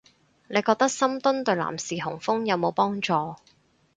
[0.47, 3.35] 你覺得深蹲對男士雄風有冇幫助